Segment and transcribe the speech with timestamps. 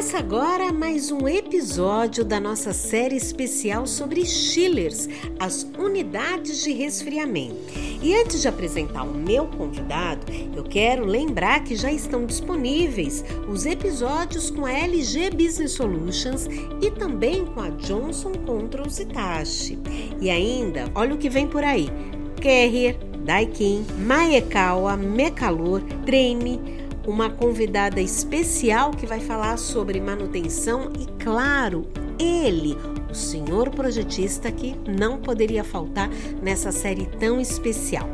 [0.00, 5.06] Começa agora mais um episódio da nossa série especial sobre chillers,
[5.38, 7.70] as unidades de resfriamento.
[8.02, 10.24] E antes de apresentar o meu convidado,
[10.56, 16.48] eu quero lembrar que já estão disponíveis os episódios com a LG Business Solutions
[16.80, 19.78] e também com a Johnson Controls Hitachi.
[20.18, 21.90] E ainda, olha o que vem por aí:
[22.42, 26.79] Carrier, Daikin, Maekawa, Mecalor, Trene,
[27.10, 31.88] uma convidada especial que vai falar sobre manutenção e, claro,
[32.20, 32.76] ele,
[33.10, 36.08] o senhor projetista que não poderia faltar
[36.42, 38.08] nessa série tão especial.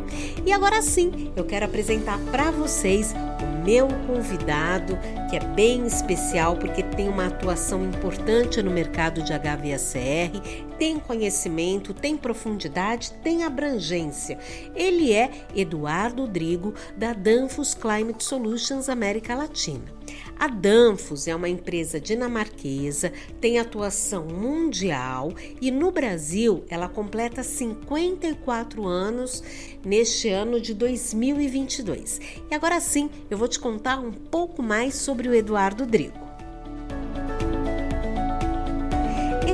[0.44, 4.96] E agora sim, eu quero apresentar para vocês o meu convidado,
[5.28, 11.92] que é bem especial porque tem uma atuação importante no mercado de HVACR, tem conhecimento,
[11.92, 14.38] tem profundidade, tem abrangência.
[14.74, 19.95] Ele é Eduardo Drigo, da Danfos Climate Solutions América Latina.
[20.38, 28.86] A Danfos é uma empresa dinamarquesa, tem atuação mundial e no Brasil ela completa 54
[28.86, 29.42] anos
[29.84, 32.20] neste ano de 2022.
[32.50, 36.25] E agora sim, eu vou te contar um pouco mais sobre o Eduardo Drigo.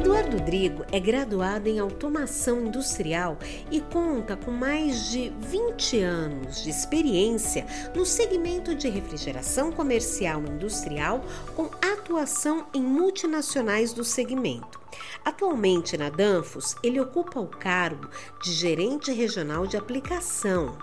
[0.03, 3.39] Eduardo Drigo é graduado em automação industrial
[3.71, 7.65] e conta com mais de 20 anos de experiência
[7.95, 14.82] no segmento de refrigeração comercial industrial, com atuação em multinacionais do segmento.
[15.25, 18.09] Atualmente na Danfos, ele ocupa o cargo
[18.43, 20.77] de gerente regional de aplicação.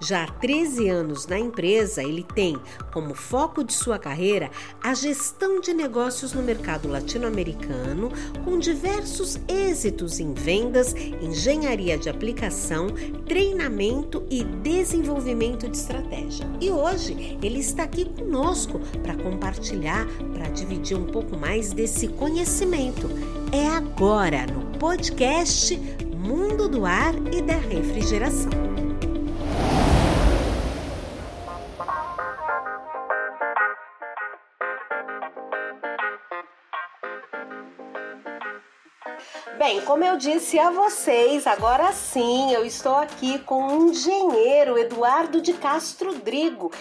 [0.00, 2.56] Já há 13 anos na empresa, ele tem
[2.92, 4.50] como foco de sua carreira
[4.82, 8.12] a gestão de negócios no mercado latino-americano,
[8.44, 12.88] com diversos êxitos em vendas, engenharia de aplicação,
[13.26, 16.46] treinamento e desenvolvimento de estratégia.
[16.60, 23.08] E hoje ele está aqui conosco para compartilhar, para dividir um pouco mais desse conhecimento
[23.54, 28.50] é agora no podcast Mundo do Ar e da Refrigeração.
[39.56, 45.40] Bem, como eu disse a vocês, agora sim eu estou aqui com o engenheiro Eduardo
[45.40, 46.72] de Castro Drigo.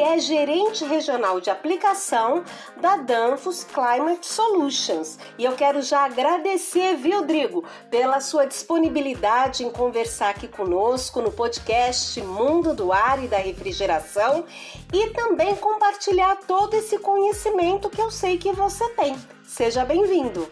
[0.00, 2.44] É gerente regional de aplicação
[2.76, 5.18] da Danfos Climate Solutions.
[5.38, 11.32] E eu quero já agradecer, viu, Drigo, pela sua disponibilidade em conversar aqui conosco no
[11.32, 14.44] podcast Mundo do Ar e da Refrigeração
[14.92, 19.16] e também compartilhar todo esse conhecimento que eu sei que você tem.
[19.44, 20.50] Seja bem-vindo.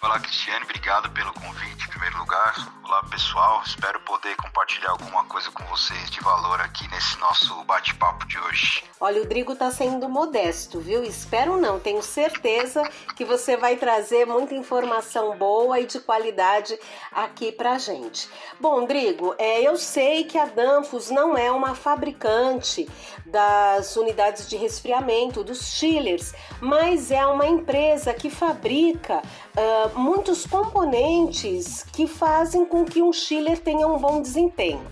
[0.00, 2.54] Olá, Cristiane, obrigado pelo convite em primeiro lugar.
[2.86, 8.28] Olá, pessoal, espero poder compartilhar alguma coisa com vocês de valor aqui nesse nosso bate-papo
[8.28, 8.84] de hoje.
[9.00, 11.02] Olha, o Drigo tá sendo modesto, viu?
[11.02, 12.82] Espero não, tenho certeza
[13.16, 16.78] que você vai trazer muita informação boa e de qualidade
[17.10, 18.28] aqui pra gente.
[18.60, 22.86] Bom, Drigo, é, eu sei que a Danfos não é uma fabricante
[23.24, 29.22] das unidades de resfriamento, dos chillers, mas é uma empresa que fabrica
[29.56, 34.84] uh, muitos componentes que fazem com que um chiller tenha um bom desempenho.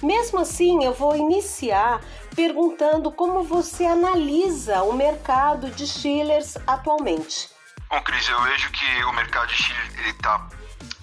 [0.00, 2.00] Mesmo assim, eu vou iniciar
[2.36, 7.50] perguntando como você analisa o mercado de chillers atualmente.
[7.90, 10.48] Bom, Cris, eu vejo que o mercado de chiller tá,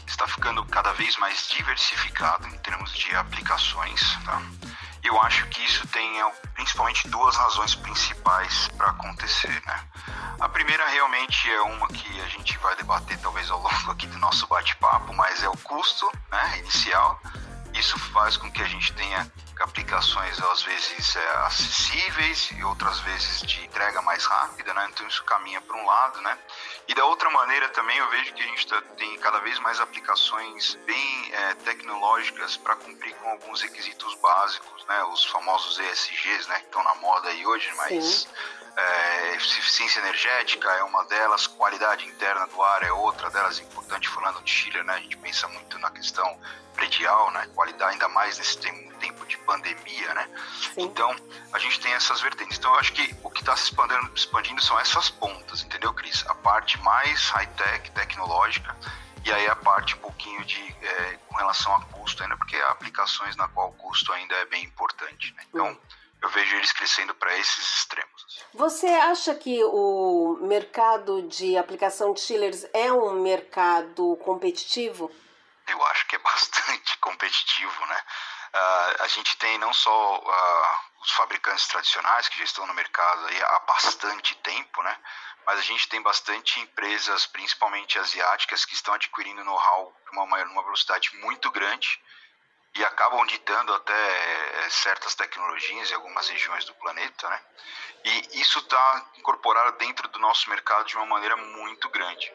[0.08, 4.18] está ficando cada vez mais diversificado em termos de aplicações.
[4.24, 4.42] Tá?
[5.04, 6.24] Eu acho que isso tem
[6.54, 9.62] principalmente duas razões principais para acontecer.
[9.66, 9.80] Né?
[10.40, 14.18] A primeira realmente é uma que a gente vai debater talvez ao longo aqui do
[14.20, 17.20] nosso bate-papo, mas é o custo né, inicial.
[17.82, 19.28] Isso faz com que a gente tenha
[19.60, 24.88] aplicações às vezes é, acessíveis e outras vezes de entrega mais rápida, né?
[24.94, 26.38] Então isso caminha para um lado, né?
[26.88, 29.80] E da outra maneira também eu vejo que a gente tá, tem cada vez mais
[29.80, 35.04] aplicações bem é, tecnológicas para cumprir com alguns requisitos básicos, né?
[35.06, 36.60] Os famosos ESGs, né?
[36.60, 38.28] Que estão na moda aí hoje, mas Sim
[38.76, 44.42] é, eficiência energética é uma delas, qualidade interna do ar é outra delas, importante falando
[44.44, 44.94] de Chile, né?
[44.94, 46.40] A gente pensa muito na questão
[46.74, 47.48] predial, né?
[47.54, 50.30] Qualidade, ainda mais nesse tempo de pandemia, né?
[50.74, 50.84] Sim.
[50.84, 51.14] Então,
[51.52, 52.58] a gente tem essas vertentes.
[52.58, 56.24] Então, eu acho que o que está se expandindo, expandindo são essas pontas, entendeu, Cris?
[56.28, 58.76] A parte mais high-tech, tecnológica,
[59.26, 62.70] e aí a parte um pouquinho de é, com relação a custo ainda, porque há
[62.70, 65.34] aplicações na qual o custo ainda é bem importante.
[65.36, 65.44] Né?
[65.50, 68.46] Então, hum eu vejo eles crescendo para esses extremos.
[68.54, 75.12] Você acha que o mercado de aplicação de chillers é um mercado competitivo?
[75.68, 78.04] Eu acho que é bastante competitivo, né?
[78.54, 83.26] Uh, a gente tem não só uh, os fabricantes tradicionais que já estão no mercado
[83.44, 84.98] há bastante tempo, né?
[85.46, 90.64] mas a gente tem bastante empresas, principalmente asiáticas, que estão adquirindo know-how de uma, uma
[90.64, 92.00] velocidade muito grande
[92.76, 97.42] e acabam ditando até eh, certas tecnologias em algumas regiões do planeta, né?
[98.04, 102.34] E isso está incorporado dentro do nosso mercado de uma maneira muito grande,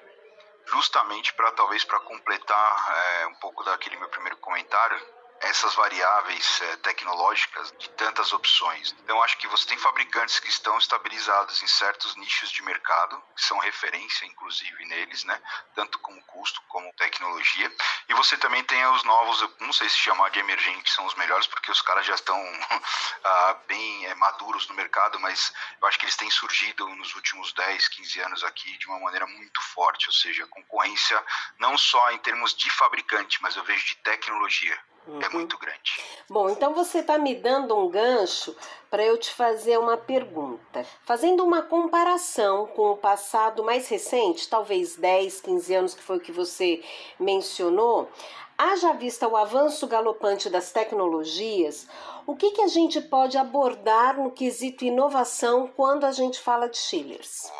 [0.66, 5.00] justamente para talvez para completar é, um pouco daquele meu primeiro comentário,
[5.40, 8.94] essas variáveis é, tecnológicas de tantas opções.
[9.02, 13.44] Então, acho que você tem fabricantes que estão estabilizados em certos nichos de mercado, que
[13.44, 15.40] são referência, inclusive, neles, né?
[15.74, 17.70] tanto como custo como tecnologia.
[18.08, 21.46] E você também tem os novos, não sei se chamar de emergentes são os melhores,
[21.46, 22.36] porque os caras já estão
[23.24, 27.52] ah, bem é, maduros no mercado, mas eu acho que eles têm surgido nos últimos
[27.52, 31.22] 10, 15 anos aqui de uma maneira muito forte, ou seja, concorrência
[31.58, 35.20] não só em termos de fabricante, mas eu vejo de tecnologia uhum.
[35.20, 36.02] é muito grande.
[36.28, 38.56] Bom, então você está me dando um gancho
[38.90, 40.84] para eu te fazer uma pergunta.
[41.04, 46.20] Fazendo uma comparação com o passado mais recente, talvez 10, 15 anos, que foi o
[46.20, 46.82] que você
[47.18, 48.10] mencionou,
[48.58, 51.86] haja vista o avanço galopante das tecnologias,
[52.26, 56.78] o que, que a gente pode abordar no quesito inovação quando a gente fala de
[56.78, 57.50] chillers?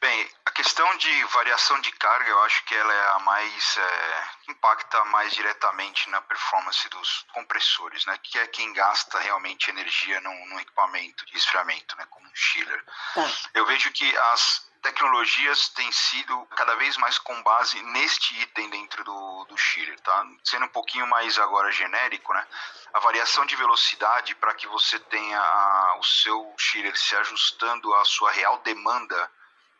[0.00, 4.22] Bem, a questão de variação de carga, eu acho que ela é a mais é,
[4.48, 8.18] impacta mais diretamente na performance dos compressores, né?
[8.22, 12.06] Que é quem gasta realmente energia num, num equipamento de esfriamento, né?
[12.10, 12.84] Como um chiller.
[13.14, 13.30] Tá.
[13.54, 19.04] Eu vejo que as tecnologias têm sido cada vez mais com base neste item dentro
[19.04, 20.26] do, do chiller, tá?
[20.44, 22.46] Sendo um pouquinho mais agora genérico, né?
[22.94, 28.04] A variação de velocidade para que você tenha a, o seu chiller se ajustando à
[28.04, 29.30] sua real demanda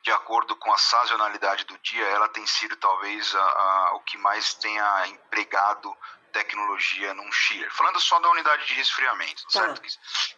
[0.02, 4.16] de acordo com a sazonalidade do dia, ela tem sido talvez a, a, o que
[4.18, 5.96] mais tenha empregado
[6.32, 7.72] tecnologia num chiller.
[7.72, 9.50] Falando só da unidade de resfriamento, tá.
[9.50, 9.82] certo?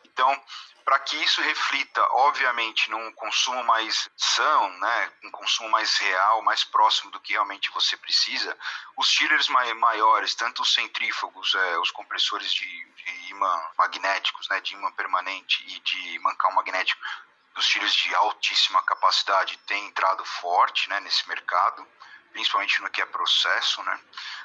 [0.05, 0.43] Então,
[0.85, 6.65] para que isso reflita, obviamente, num consumo mais são, né, um consumo mais real, mais
[6.65, 8.57] próximo do que realmente você precisa,
[8.97, 14.75] os chillers maiores, tanto os centrífugos, é, os compressores de, de imã magnéticos, né, de
[14.75, 17.01] imã permanente e de mancal magnético,
[17.55, 21.87] dos tiros de altíssima capacidade tem entrado forte né, nesse mercado,
[22.33, 23.83] principalmente no que é processo.
[23.83, 24.01] Né?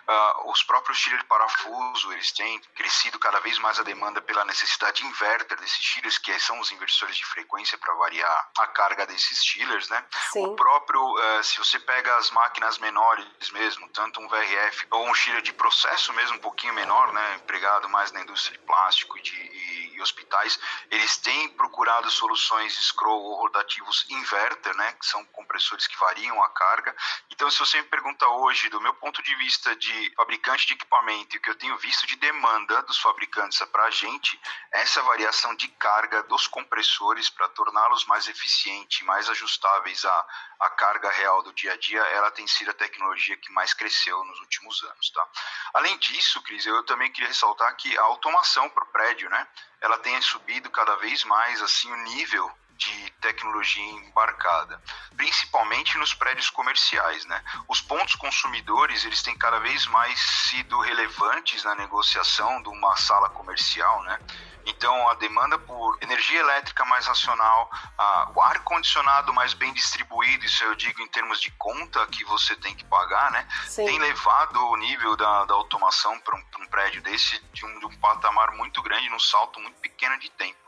[0.07, 4.45] Uh, os próprios tiros de parafuso, eles têm crescido cada vez mais a demanda pela
[4.45, 9.05] necessidade de inverter desses tiros, que são os inversores de frequência para variar a carga
[9.05, 10.05] desses chillers, né?
[10.31, 10.45] Sim.
[10.45, 15.13] O próprio, uh, se você pega as máquinas menores mesmo, tanto um VRF ou um
[15.13, 19.21] chiller de processo mesmo um pouquinho menor, né, empregado mais na indústria de plástico e
[19.21, 20.59] de e e hospitais,
[20.91, 26.49] eles têm procurado soluções scroll ou rotativos inverter, né, que são compressores que variam a
[26.49, 26.95] carga.
[27.31, 31.35] Então, se você me pergunta hoje, do meu ponto de vista de fabricante de equipamento,
[31.35, 34.39] e o que eu tenho visto de demanda dos fabricantes para a gente,
[34.71, 40.27] essa variação de carga dos compressores para torná-los mais eficientes, mais ajustáveis à,
[40.59, 44.23] à carga real do dia a dia, ela tem sido a tecnologia que mais cresceu
[44.23, 45.09] nos últimos anos.
[45.11, 45.27] Tá?
[45.73, 49.47] Além disso, Cris, eu também queria ressaltar que a automação para o prédio, né?
[49.81, 54.81] ela tenha subido cada vez mais assim o nível de tecnologia embarcada,
[55.15, 57.43] principalmente nos prédios comerciais, né?
[57.67, 63.29] Os pontos consumidores eles têm cada vez mais sido relevantes na negociação de uma sala
[63.29, 64.19] comercial, né?
[64.65, 70.45] Então, a demanda por energia elétrica mais racional, a, o ar condicionado mais bem distribuído,
[70.45, 73.47] isso eu digo em termos de conta que você tem que pagar, né?
[73.67, 73.85] Sim.
[73.85, 77.85] Tem levado o nível da, da automação para um, um, prédio desse de um, de
[77.85, 80.64] um patamar muito grande, num salto muito pequeno de tempo?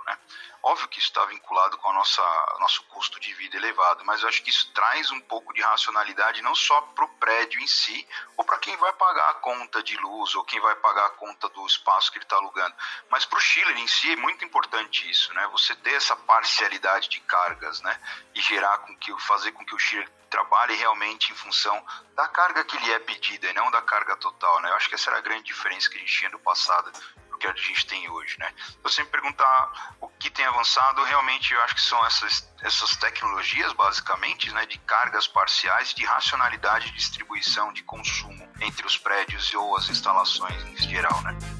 [0.67, 2.21] Óbvio que isso está vinculado com a nossa
[2.59, 6.41] nosso custo de vida elevado, mas eu acho que isso traz um pouco de racionalidade
[6.41, 8.05] não só para o prédio em si,
[8.35, 11.47] ou para quem vai pagar a conta de luz, ou quem vai pagar a conta
[11.47, 12.75] do espaço que ele está alugando,
[13.09, 15.47] mas para o chiller em si é muito importante isso, né?
[15.53, 17.97] Você ter essa parcialidade de cargas, né?
[18.35, 21.81] E gerar com que fazer com que o chiller trabalhe realmente em função
[22.13, 24.69] da carga que lhe é pedida e não da carga total, né?
[24.69, 26.91] Eu acho que essa era a grande diferença que a gente tinha no passado
[27.37, 28.51] que a gente tem hoje, né?
[28.79, 32.95] Então, se me perguntar o que tem avançado, realmente eu acho que são essas, essas
[32.97, 39.53] tecnologias, basicamente, né, de cargas parciais, de racionalidade de distribuição, de consumo entre os prédios
[39.53, 41.56] ou as instalações em geral, né?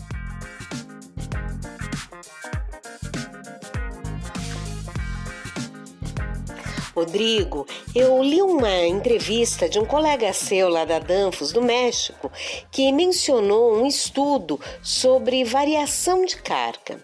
[6.98, 12.32] Rodrigo, eu li uma entrevista de um colega seu lá da Danfos, do México,
[12.72, 17.00] que mencionou um estudo sobre variação de carga.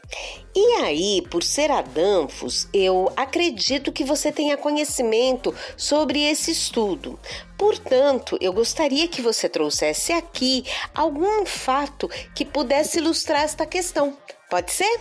[0.55, 7.19] E aí, por ser a Danfos, eu acredito que você tenha conhecimento sobre esse estudo.
[7.55, 14.17] Portanto, eu gostaria que você trouxesse aqui algum fato que pudesse ilustrar esta questão.
[14.49, 14.99] Pode ser?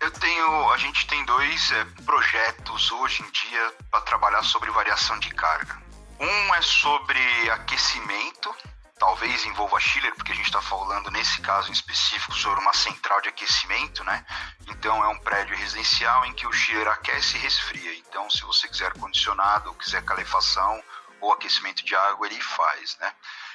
[0.00, 5.18] Eu tenho, a gente tem dois é, projetos hoje em dia para trabalhar sobre variação
[5.18, 5.78] de carga.
[6.18, 8.54] Um é sobre aquecimento,
[8.98, 13.20] talvez envolva chiller, porque a gente está falando nesse caso em específico sobre uma central
[13.20, 14.24] de aquecimento, né?
[14.68, 17.94] Então é um prédio residencial em que o chiller aquece e resfria.
[17.96, 20.82] Então, se você quiser ar condicionado, ou quiser calefação
[21.20, 23.12] ou aquecimento de água, ele faz, né?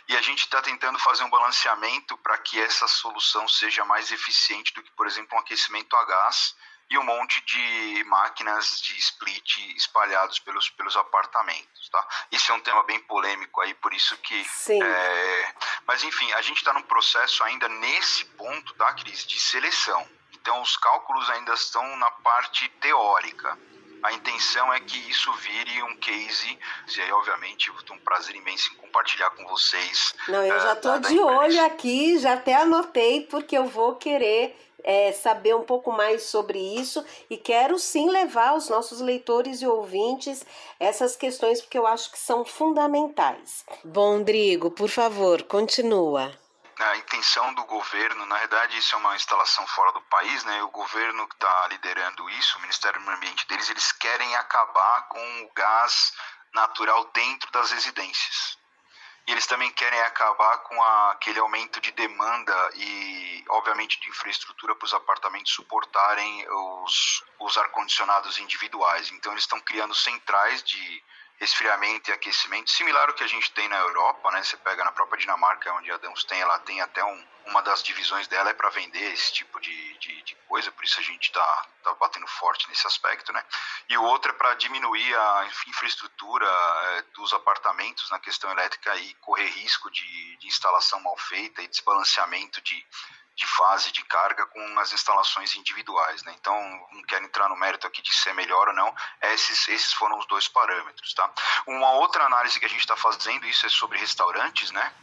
[0.08, 4.74] E a gente está tentando fazer um balanceamento para que essa solução seja mais eficiente
[4.74, 6.56] do que, por exemplo, um aquecimento a gás
[6.90, 12.08] e um monte de máquinas de split espalhados pelos, pelos apartamentos, tá?
[12.32, 14.44] Isso é um tema bem polêmico aí, por isso que...
[14.46, 14.82] Sim.
[14.82, 15.56] É...
[15.88, 20.08] Mas, enfim, a gente está num processo ainda nesse ponto, tá, Cris, de seleção.
[20.34, 23.58] Então, os cálculos ainda estão na parte teórica.
[24.04, 26.58] A intenção é que isso vire um case,
[26.96, 30.14] e aí, obviamente, eu tenho um prazer imenso em compartilhar com vocês.
[30.28, 34.56] Não, eu já estou uh, de olho aqui, já até anotei, porque eu vou querer
[34.84, 39.68] é, saber um pouco mais sobre isso e quero sim levar aos nossos leitores e
[39.68, 40.46] ouvintes
[40.80, 43.66] essas questões porque eu acho que são fundamentais.
[43.84, 46.32] Bom, Drigo, por favor, continua
[46.80, 50.62] a intenção do governo, na verdade isso é uma instalação fora do país, né?
[50.64, 55.08] O governo que está liderando isso, o Ministério do Meio Ambiente deles, eles querem acabar
[55.08, 56.14] com o gás
[56.54, 58.58] natural dentro das residências.
[59.28, 64.76] E eles também querem acabar com a, aquele aumento de demanda e, obviamente, de infraestrutura
[64.76, 69.12] para os apartamentos suportarem os, os ar-condicionados individuais.
[69.12, 71.04] Então, eles estão criando centrais de
[71.38, 74.42] resfriamento e aquecimento, similar ao que a gente tem na Europa, né?
[74.42, 77.84] Você pega na própria Dinamarca, onde a Dams tem, ela tem até um, uma das
[77.84, 81.26] divisões dela é para vender esse tipo de, de, de, coisa, por isso a gente
[81.26, 83.44] está tá batendo forte nesse aspecto, né?
[83.90, 89.14] E o outro é para diminuir a infraestrutura é, dos apartamentos na questão elétrica e
[89.16, 92.86] correr risco de, de instalação mal feita e desbalanceamento de
[93.36, 96.24] de fase de carga com as instalações individuais.
[96.24, 96.34] Né?
[96.40, 96.58] Então,
[96.92, 100.26] não quero entrar no mérito aqui de ser melhor ou não, esses, esses foram os
[100.28, 101.14] dois parâmetros.
[101.14, 101.30] Tá?
[101.68, 104.94] Uma outra análise que a gente está fazendo, isso é sobre restaurantes, né?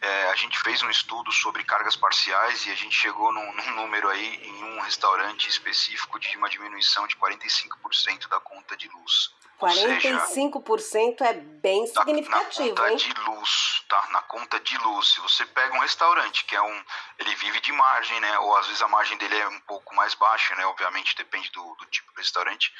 [0.00, 3.74] É, a gente fez um estudo sobre cargas parciais e a gente chegou num, num
[3.74, 9.32] número aí em um restaurante específico de uma diminuição de 45% da conta de luz.
[9.60, 12.96] 45% seja, é bem significativo, na, na conta hein?
[12.96, 14.08] de luz, tá?
[14.12, 15.08] Na conta de luz.
[15.08, 16.84] Se você pega um restaurante que é um,
[17.18, 18.38] ele vive de margem, né?
[18.38, 20.64] Ou às vezes a margem dele é um pouco mais baixa, né?
[20.66, 22.72] Obviamente depende do, do tipo de restaurante.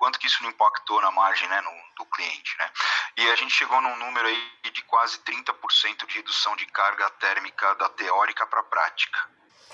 [0.00, 1.60] Quanto que isso não impactou na margem, né?
[1.60, 2.72] No, do cliente, né?
[3.18, 7.74] E a gente chegou num número aí de quase 30% de redução de carga térmica
[7.74, 9.28] da teórica para a prática.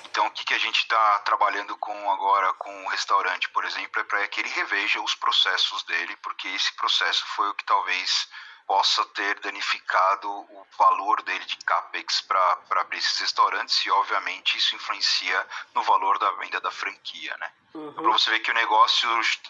[0.05, 4.01] Então, o que, que a gente está trabalhando com agora com o restaurante, por exemplo,
[4.01, 8.29] é para que ele reveja os processos dele, porque esse processo foi o que talvez
[8.67, 14.75] possa ter danificado o valor dele de capex para abrir esses restaurantes e, obviamente, isso
[14.75, 17.51] influencia no valor da venda da franquia, né?
[17.75, 17.93] Uhum.
[17.93, 19.09] Para você ver que o negócio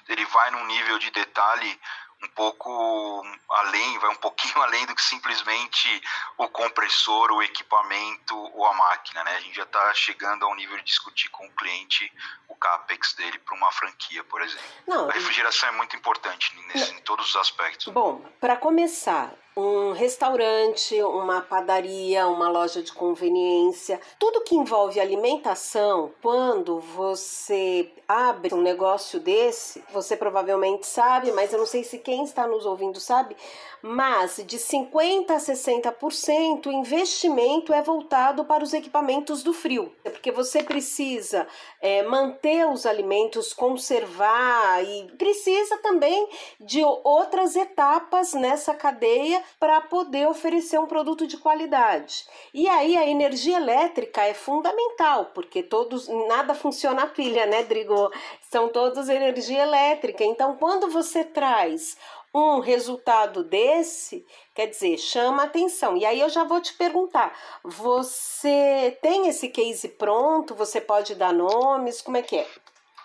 [0.09, 1.81] ele vai num nível de detalhe
[2.23, 6.03] um pouco além, vai um pouquinho além do que simplesmente
[6.39, 9.37] o compressor, o equipamento ou a máquina, né?
[9.37, 12.11] A gente já está chegando ao nível de discutir com o cliente
[12.49, 14.67] o capex dele para uma franquia, por exemplo.
[14.87, 17.93] Não, a refrigeração é muito importante nesse, em todos os aspectos.
[17.93, 26.13] Bom, para começar, um restaurante, uma padaria, uma loja de conveniência, tudo que envolve alimentação,
[26.21, 32.23] quando você abre um negócio desse, você provavelmente sabe, mas eu não sei se quem
[32.23, 33.35] está nos ouvindo sabe,
[33.81, 40.31] mas de 50% a 60% o investimento é voltado para os equipamentos do frio, porque
[40.31, 41.47] você precisa
[41.81, 46.29] é, manter os alimentos, conservar e precisa também
[46.61, 52.25] de outras etapas nessa cadeia para poder oferecer um produto de qualidade.
[52.53, 58.11] E aí a energia elétrica é fundamental, porque todos nada funciona a pilha, né, Drigo?
[58.51, 60.25] São todos energia elétrica.
[60.25, 61.97] Então, quando você traz
[62.37, 65.97] um resultado desse, quer dizer, chama atenção.
[65.97, 70.55] E aí eu já vou te perguntar: você tem esse case pronto?
[70.55, 72.03] Você pode dar nomes?
[72.03, 72.47] Como é que é?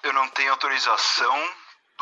[0.03, 1.35] Eu não tenho autorização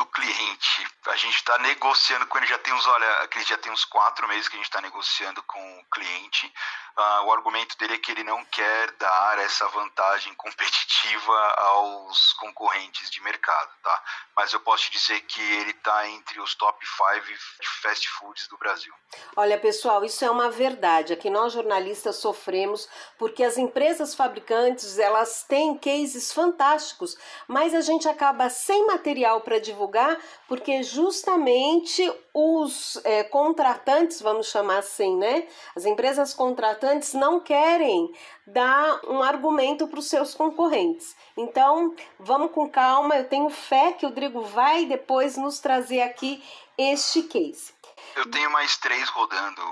[0.00, 0.86] do cliente.
[1.08, 4.48] A gente está negociando com ele já tem uns, olha, já tem uns quatro meses
[4.48, 6.50] que a gente está negociando com o cliente.
[6.96, 13.10] Uh, o argumento dele é que ele não quer dar essa vantagem competitiva aos concorrentes
[13.10, 14.02] de mercado, tá?
[14.36, 17.38] Mas eu posso te dizer que ele está entre os top 5
[17.82, 18.92] fast foods do Brasil.
[19.36, 21.12] Olha, pessoal, isso é uma verdade.
[21.12, 27.16] Aqui nós jornalistas sofremos porque as empresas fabricantes elas têm cases fantásticos,
[27.48, 34.78] mas a gente acaba sem material para divulgar porque justamente os é, contratantes, vamos chamar
[34.78, 35.48] assim, né?
[35.74, 38.12] As empresas contratantes não querem
[38.46, 41.16] dar um argumento para os seus concorrentes.
[41.36, 43.16] Então, vamos com calma.
[43.16, 46.42] Eu tenho fé que o Drigo vai depois nos trazer aqui
[46.76, 47.74] este case.
[48.16, 49.62] Eu tenho mais três rodando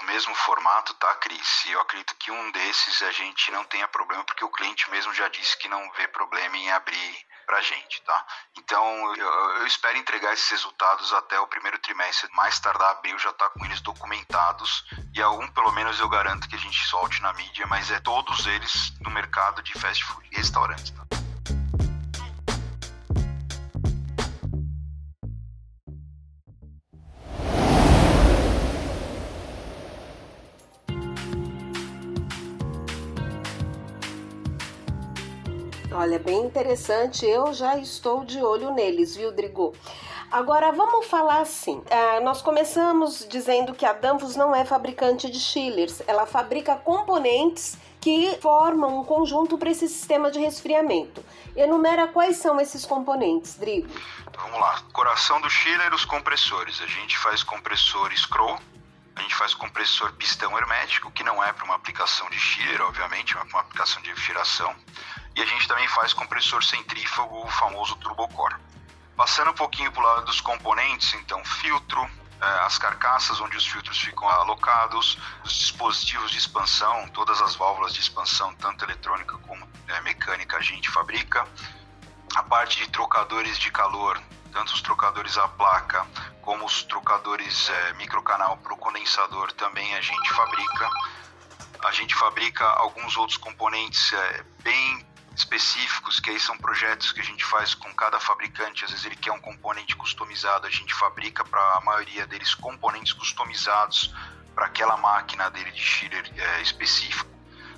[0.00, 1.64] no mesmo formato, tá, Cris?
[1.66, 5.12] E eu acredito que um desses a gente não tenha problema, porque o cliente mesmo
[5.12, 8.26] já disse que não vê problema em abrir para a gente, tá?
[8.58, 9.26] Então, eu,
[9.60, 13.64] eu, espero entregar esses resultados até o primeiro trimestre, mais tardar abril, já tá com
[13.64, 17.66] eles documentados, e a um, pelo menos, eu garanto que a gente solte na mídia,
[17.66, 21.27] mas é todos eles no mercado de fast food e restaurantes, tá?
[35.90, 37.24] Olha, bem interessante.
[37.24, 39.74] Eu já estou de olho neles, viu, Drigo?
[40.30, 41.82] Agora vamos falar assim.
[41.90, 47.78] Ah, nós começamos dizendo que a Danfoss não é fabricante de chillers, ela fabrica componentes
[48.00, 51.24] que formam um conjunto para esse sistema de resfriamento.
[51.56, 53.88] Enumera quais são esses componentes, Drigo.
[54.36, 54.82] Vamos lá.
[54.92, 56.80] Coração do chiller, os compressores.
[56.82, 58.58] A gente faz compressor scroll,
[59.18, 63.32] a gente faz compressor pistão hermético, que não é para uma aplicação de chiller, obviamente,
[63.32, 64.74] é para uma aplicação de refrigeração.
[65.34, 68.56] E a gente também faz compressor centrífugo, o famoso turbocore.
[69.16, 72.08] Passando um pouquinho para o lado dos componentes, então filtro,
[72.40, 77.92] eh, as carcaças onde os filtros ficam alocados, os dispositivos de expansão, todas as válvulas
[77.92, 81.46] de expansão, tanto eletrônica como eh, mecânica, a gente fabrica.
[82.36, 86.06] A parte de trocadores de calor, tanto os trocadores à placa
[86.42, 90.88] como os trocadores é, microcanal para o condensador, também a gente fabrica.
[91.84, 97.24] A gente fabrica alguns outros componentes é, bem específicos, que aí são projetos que a
[97.24, 98.84] gente faz com cada fabricante.
[98.84, 103.12] Às vezes ele quer um componente customizado, a gente fabrica para a maioria deles componentes
[103.12, 104.12] customizados
[104.54, 107.30] para aquela máquina dele de chiller é, específico.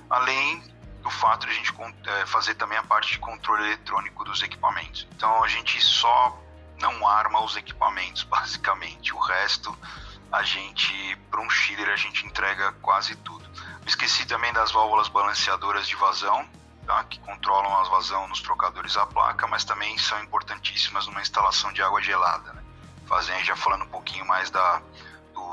[0.09, 0.63] Além
[1.03, 1.73] do fato de a gente
[2.05, 5.07] é, fazer também a parte de controle eletrônico dos equipamentos.
[5.15, 6.40] Então a gente só
[6.81, 9.13] não arma os equipamentos, basicamente.
[9.13, 9.77] O resto
[10.31, 13.49] a gente, para um chiller, a gente entrega quase tudo.
[13.85, 16.47] Esqueci também das válvulas balanceadoras de vazão,
[16.85, 17.03] tá?
[17.03, 21.81] que controlam a vazão nos trocadores à placa, mas também são importantíssimas numa instalação de
[21.81, 22.53] água gelada.
[22.53, 22.63] Né?
[23.05, 24.81] Fazendo, já falando um pouquinho mais da,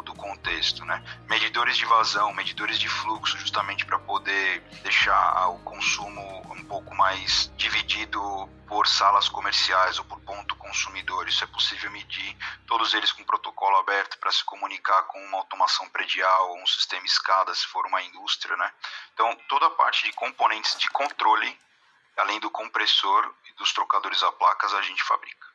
[0.09, 0.85] do, contexto.
[0.85, 1.03] Né?
[1.29, 7.53] Medidores de vazão, medidores de fluxo, justamente para poder deixar o consumo um pouco mais
[7.57, 8.21] dividido
[8.67, 11.29] por salas comerciais ou por ponto consumidor.
[11.29, 15.89] Isso é possível medir, todos eles com protocolo aberto para se comunicar com uma automação
[15.89, 18.57] predial ou um sistema escada, se for uma indústria.
[18.57, 18.73] Né?
[19.15, 21.59] Então, toda a parte de componentes de controle,
[22.17, 25.48] além do compressor e dos trocadores a placas, a gente fabrica.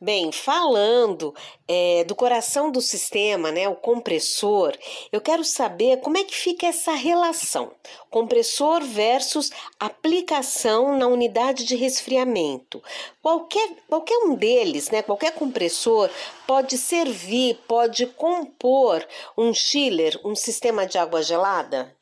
[0.00, 1.34] Bem, falando
[1.66, 4.76] é, do coração do sistema, né, o compressor,
[5.12, 7.72] eu quero saber como é que fica essa relação
[8.10, 12.82] compressor versus aplicação na unidade de resfriamento.
[13.20, 16.08] Qualquer, qualquer um deles, né, qualquer compressor
[16.46, 19.04] pode servir, pode compor
[19.36, 21.96] um chiller, um sistema de água gelada?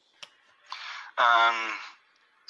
[1.18, 1.91] Um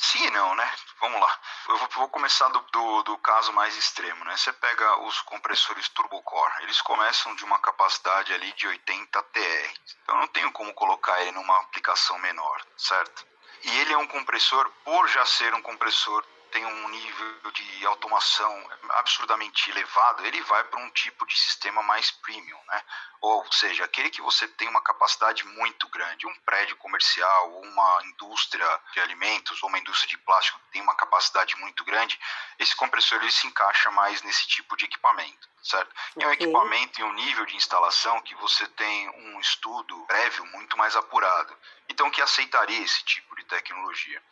[0.02, 0.68] Sim e não, né?
[1.00, 1.40] Vamos lá.
[1.68, 4.36] Eu vou, vou começar do, do, do, caso mais extremo, né?
[4.36, 9.74] Você pega os compressores turbocore, eles começam de uma capacidade ali de 80 TR.
[10.02, 13.24] Então eu não tenho como colocar ele numa aplicação menor, certo?
[13.62, 18.70] E ele é um compressor, por já ser um compressor tem um nível de automação
[18.90, 22.84] absurdamente elevado, ele vai para um tipo de sistema mais premium, né?
[23.22, 28.68] Ou seja, aquele que você tem uma capacidade muito grande, um prédio comercial, uma indústria
[28.92, 32.18] de alimentos ou uma indústria de plástico que tem uma capacidade muito grande,
[32.58, 35.90] esse compressor ele se encaixa mais nesse tipo de equipamento, certo?
[36.16, 40.44] E é um equipamento e um nível de instalação que você tem um estudo prévio
[40.46, 41.56] muito mais apurado.
[41.88, 44.22] Então, que aceitaria esse tipo de tecnologia.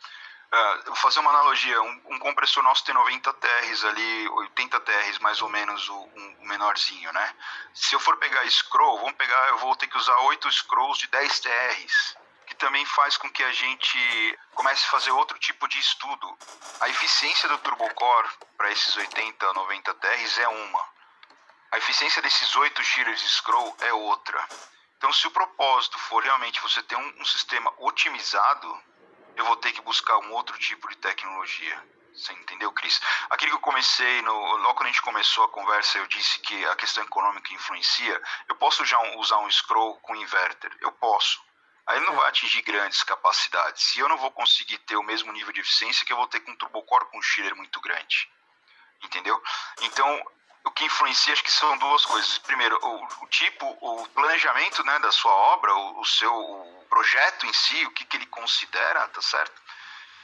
[0.53, 5.19] Uh, vou fazer uma analogia, um, um, compressor nosso tem 90 TRs ali, 80 TRs
[5.19, 7.33] mais ou menos, o, um, o, menorzinho, né?
[7.73, 11.07] Se eu for pegar scroll, vamos pegar, eu vou ter que usar 8 scrolls de
[11.07, 15.79] 10 TRs, que também faz com que a gente comece a fazer outro tipo de
[15.79, 16.37] estudo.
[16.81, 20.85] A eficiência do turbocore para esses 80, 90 TRs é uma.
[21.71, 24.45] A eficiência desses 8 shearers scroll é outra.
[24.97, 28.83] Então, se o propósito for realmente você ter um, um sistema otimizado,
[29.35, 31.83] eu vou ter que buscar um outro tipo de tecnologia.
[32.13, 32.99] Você entendeu, Cris?
[33.29, 36.65] Aquilo que eu comecei, no, logo quando a gente começou a conversa, eu disse que
[36.65, 38.21] a questão econômica influencia.
[38.49, 40.75] Eu posso já usar um scroll com inverter?
[40.81, 41.41] Eu posso.
[41.87, 43.95] Aí ele não vai atingir grandes capacidades.
[43.95, 46.41] E eu não vou conseguir ter o mesmo nível de eficiência que eu vou ter
[46.41, 48.29] com um turbocore com um chiller muito grande.
[49.03, 49.41] Entendeu?
[49.81, 50.23] Então,
[50.63, 52.37] o que influencia acho que são duas coisas.
[52.39, 57.45] Primeiro, o, o tipo, o planejamento né, da sua obra, o, o seu o projeto
[57.45, 59.61] em si, o que, que ele considera, tá certo?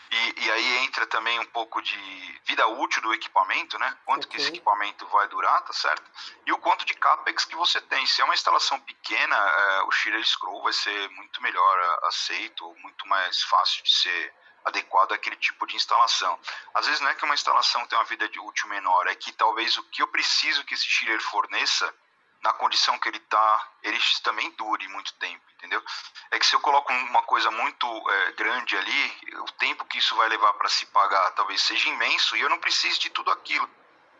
[0.09, 3.97] E, e, aí entra também um pouco de vida útil do equipamento, né?
[4.05, 4.37] Quanto okay.
[4.37, 6.03] que esse equipamento vai durar, tá certo?
[6.45, 8.05] E o quanto de capex que você tem.
[8.05, 12.73] Se é uma instalação pequena, é, o Schiller Scroll vai ser muito melhor é, aceito,
[12.81, 14.33] muito mais fácil de ser
[14.67, 16.39] adequado àquele tipo de instalação.
[16.73, 19.31] Às vezes não é que uma instalação tem uma vida de útil menor, é que
[19.31, 21.93] talvez o que eu preciso que esse Schiller forneça
[22.41, 25.83] na condição que ele está, ele também dure muito tempo, entendeu?
[26.29, 30.15] É que se eu coloco uma coisa muito é, grande ali, o tempo que isso
[30.15, 33.69] vai levar para se pagar talvez seja imenso e eu não preciso de tudo aquilo.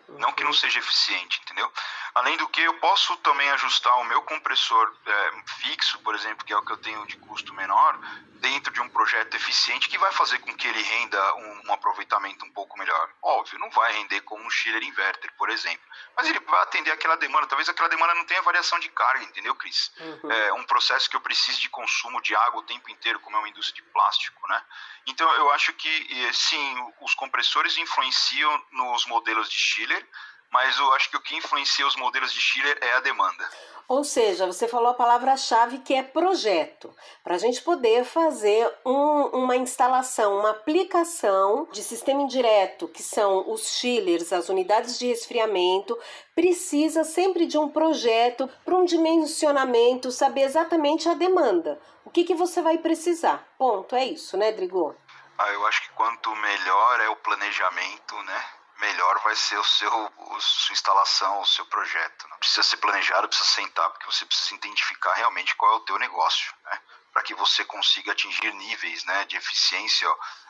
[0.10, 1.72] Não que não seja eficiente, entendeu?
[2.18, 6.52] Além do que, eu posso também ajustar o meu compressor é, fixo, por exemplo, que
[6.52, 8.00] é o que eu tenho de custo menor,
[8.40, 12.44] dentro de um projeto eficiente que vai fazer com que ele renda um, um aproveitamento
[12.44, 13.10] um pouco melhor.
[13.22, 17.18] Óbvio, não vai render como um chiller inverter, por exemplo, mas ele vai atender aquela
[17.18, 17.46] demanda.
[17.46, 19.92] Talvez aquela demanda não tenha variação de carga, entendeu, Cris?
[20.00, 20.32] Uhum.
[20.32, 23.40] É um processo que eu preciso de consumo de água o tempo inteiro, como é
[23.40, 24.60] uma indústria de plástico, né?
[25.06, 30.04] Então, eu acho que, sim, os compressores influenciam nos modelos de chiller,
[30.52, 33.50] mas eu acho que o que influencia os modelos de chiller é a demanda.
[33.88, 36.94] Ou seja, você falou a palavra-chave que é projeto.
[37.24, 43.50] Para a gente poder fazer um, uma instalação, uma aplicação de sistema indireto, que são
[43.50, 45.98] os chillers, as unidades de resfriamento,
[46.36, 51.80] precisa sempre de um projeto para um dimensionamento, saber exatamente a demanda.
[52.04, 53.48] O que, que você vai precisar?
[53.58, 54.98] Ponto, é isso, né, Drigo?
[55.38, 58.46] Ah, eu acho que quanto melhor é o planejamento, né?
[58.80, 62.28] Melhor vai ser o seu, a sua instalação, o seu projeto.
[62.28, 62.36] Né?
[62.40, 66.54] Precisa ser planejado, precisa sentar, porque você precisa identificar realmente qual é o teu negócio,
[66.66, 66.80] né?
[67.12, 70.08] para que você consiga atingir níveis né, de eficiência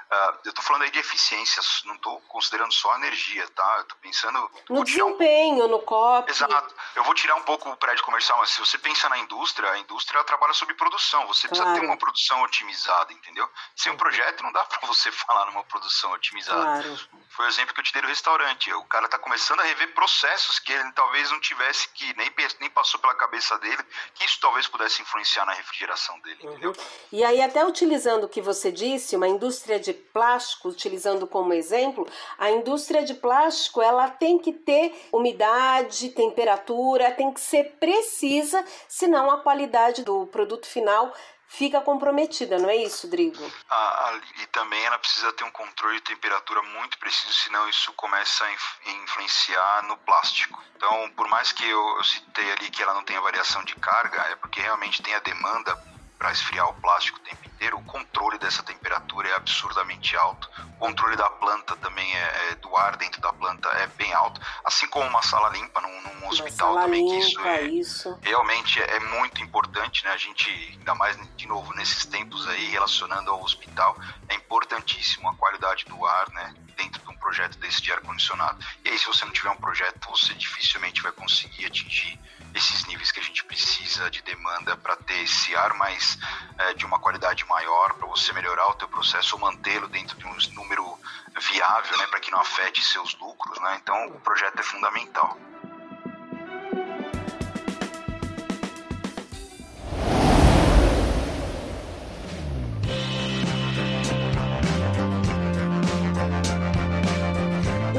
[0.10, 3.76] Uh, eu estou falando aí de eficiência, não estou considerando só energia, tá?
[3.76, 4.52] Eu estou pensando.
[4.70, 5.68] No desempenho, um...
[5.68, 6.32] no COP.
[6.32, 6.74] Exato.
[6.96, 9.78] Eu vou tirar um pouco o prédio comercial, mas se você pensa na indústria, a
[9.80, 11.28] indústria trabalha sobre produção.
[11.28, 11.64] Você claro.
[11.64, 13.50] precisa ter uma produção otimizada, entendeu?
[13.76, 16.62] Sem um projeto, não dá para você falar numa produção otimizada.
[16.62, 17.00] Claro.
[17.30, 18.72] Foi o exemplo que eu te dei do restaurante.
[18.74, 22.70] O cara está começando a rever processos que ele talvez não tivesse, que nem, nem
[22.70, 26.52] passou pela cabeça dele, que isso talvez pudesse influenciar na refrigeração dele, uhum.
[26.52, 26.76] entendeu?
[27.12, 32.08] E aí, até utilizando o que você disse, uma indústria de plástico, utilizando como exemplo,
[32.38, 39.30] a indústria de plástico ela tem que ter umidade, temperatura, tem que ser precisa, senão
[39.30, 41.14] a qualidade do produto final
[41.48, 43.52] fica comprometida, não é isso, Drigo?
[43.70, 48.44] Ah, e também ela precisa ter um controle de temperatura muito preciso, senão isso começa
[48.46, 50.62] a influenciar no plástico.
[50.76, 54.22] Então, por mais que eu, eu citei ali que ela não tenha variação de carga,
[54.24, 58.38] é porque realmente tem a demanda para esfriar o plástico o tempo inteiro, o controle
[58.40, 60.50] dessa temperatura é absurdamente alto.
[60.76, 64.42] O controle da planta também é, é do ar dentro da planta é bem alto,
[64.64, 68.20] assim como uma sala limpa num, num hospital também limpa, que isso, é, isso.
[68.22, 70.12] realmente é, é, muito importante, né?
[70.12, 73.98] A gente ainda mais de novo nesses tempos aí relacionando ao hospital
[74.30, 76.54] é importantíssimo a qualidade do ar, né?
[76.76, 78.64] Dentro de projeto desse de ar condicionado.
[78.84, 82.20] E aí se você não tiver um projeto, você dificilmente vai conseguir atingir
[82.54, 86.18] esses níveis que a gente precisa de demanda para ter esse ar mais
[86.58, 90.26] é, de uma qualidade maior, para você melhorar o teu processo ou mantê-lo dentro de
[90.26, 90.98] um número
[91.40, 93.80] viável, né, para que não afete seus lucros, né?
[93.82, 95.38] Então o projeto é fundamental.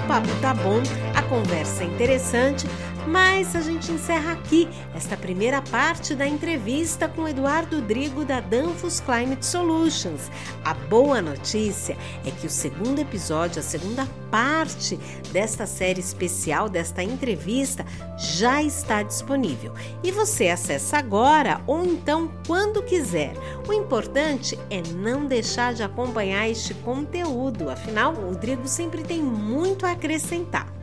[0.08, 0.80] Papo tá bom,
[1.14, 2.66] a conversa é interessante,
[3.08, 9.00] mas a gente encerra aqui esta primeira parte da entrevista com Eduardo Drigo da Danfos
[9.00, 10.30] Climate Solutions.
[10.62, 14.98] A boa notícia é que o segundo episódio, a segunda parte
[15.32, 17.84] desta série especial, desta entrevista,
[18.18, 19.72] já está disponível.
[20.04, 23.32] E você acessa agora ou então quando quiser.
[23.66, 29.86] O importante é não deixar de acompanhar este conteúdo, afinal, o Drigo sempre tem muito
[29.86, 30.77] a acrescentar.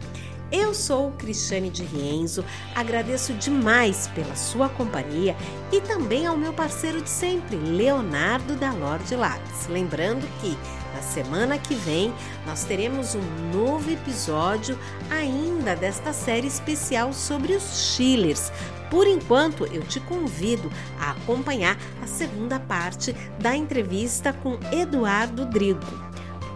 [0.58, 5.36] Eu sou Cristiane de Rienzo, agradeço demais pela sua companhia
[5.70, 9.68] e também ao meu parceiro de sempre, Leonardo da Lorde Lápis.
[9.68, 10.58] Lembrando que
[10.96, 12.14] na semana que vem
[12.46, 14.80] nós teremos um novo episódio
[15.12, 18.50] ainda desta série especial sobre os chillers.
[18.90, 25.86] Por enquanto, eu te convido a acompanhar a segunda parte da entrevista com Eduardo Drigo.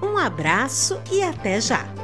[0.02, 1.99] Um abraço e até já!